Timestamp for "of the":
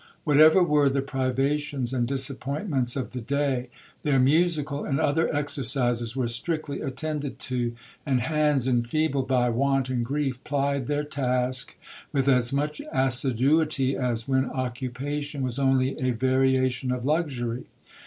2.95-3.21